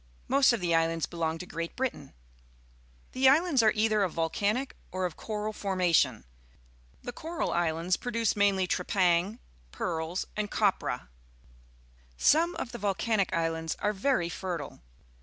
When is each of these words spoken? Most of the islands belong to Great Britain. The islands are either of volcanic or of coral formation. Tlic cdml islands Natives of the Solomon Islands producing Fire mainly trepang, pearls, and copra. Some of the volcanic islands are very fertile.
Most 0.27 0.51
of 0.51 0.61
the 0.61 0.73
islands 0.73 1.05
belong 1.05 1.37
to 1.37 1.45
Great 1.45 1.75
Britain. 1.75 2.13
The 3.11 3.29
islands 3.29 3.61
are 3.61 3.71
either 3.75 4.01
of 4.01 4.13
volcanic 4.13 4.75
or 4.91 5.05
of 5.05 5.15
coral 5.15 5.53
formation. 5.53 6.23
Tlic 7.03 7.13
cdml 7.13 7.13
islands 7.13 7.13
Natives 7.13 7.13
of 7.13 7.13
the 7.13 7.19
Solomon 7.21 7.67
Islands 7.67 7.97
producing 7.97 8.33
Fire 8.33 8.45
mainly 8.47 8.67
trepang, 8.67 9.39
pearls, 9.71 10.25
and 10.35 10.49
copra. 10.49 11.09
Some 12.17 12.55
of 12.55 12.71
the 12.71 12.79
volcanic 12.79 13.31
islands 13.35 13.75
are 13.77 13.93
very 13.93 14.27
fertile. 14.29 14.79